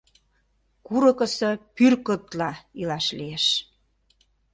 [0.85, 3.45] Курыкысо пӱркытла илаш лиеш…